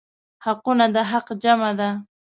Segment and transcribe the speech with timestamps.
[0.45, 1.89] حقونه د حق جمع ده.